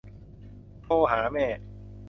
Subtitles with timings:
[0.81, 1.45] โทรหาแม่